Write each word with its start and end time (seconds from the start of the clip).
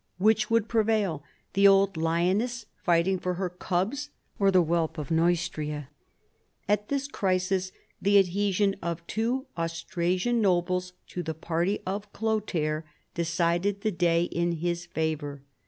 Which 0.17 0.49
would 0.49 0.67
prevail, 0.67 1.23
the 1.53 1.67
old 1.67 1.95
lioness 1.95 2.65
fighting 2.83 3.19
for 3.19 3.35
her 3.35 3.51
cubs 3.51 4.09
or 4.39 4.49
the 4.49 4.63
whelp 4.63 4.97
of 4.97 5.11
Neustria? 5.11 5.89
At 6.67 6.89
this 6.89 7.07
crisis 7.07 7.71
the 8.01 8.17
ad 8.17 8.29
hesion 8.29 8.75
of 8.81 9.05
two 9.05 9.45
Austrasian 9.55 10.41
nobles 10.41 10.93
to 11.09 11.21
the 11.21 11.35
party 11.35 11.81
of 11.85 12.11
Chlothair 12.13 12.83
decided 13.13 13.81
the 13.81 13.91
day 13.91 14.23
in 14.23 14.53
his 14.53 14.87
favor. 14.87 15.43